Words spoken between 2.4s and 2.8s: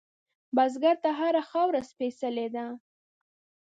ده